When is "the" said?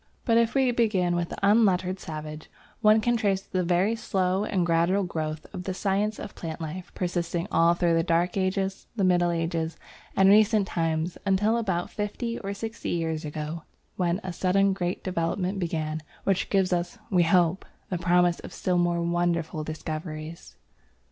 1.29-1.37, 3.43-3.61, 5.65-5.75, 7.93-8.01, 8.95-9.03, 17.91-17.99